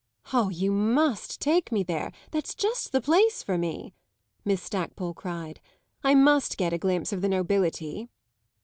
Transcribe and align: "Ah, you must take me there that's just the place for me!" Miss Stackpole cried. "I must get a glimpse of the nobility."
"Ah, 0.33 0.49
you 0.49 0.71
must 0.71 1.39
take 1.39 1.71
me 1.71 1.83
there 1.83 2.11
that's 2.31 2.55
just 2.55 2.91
the 2.91 3.01
place 3.01 3.43
for 3.43 3.55
me!" 3.55 3.93
Miss 4.43 4.63
Stackpole 4.63 5.13
cried. 5.13 5.61
"I 6.03 6.15
must 6.15 6.57
get 6.57 6.73
a 6.73 6.79
glimpse 6.79 7.13
of 7.13 7.21
the 7.21 7.29
nobility." 7.29 8.09